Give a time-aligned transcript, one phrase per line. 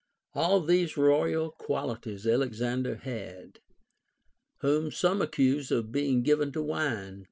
[0.33, 3.59] All these royal qualities Alexander had,
[4.63, 7.19] Avhom some accuse of being given to wine.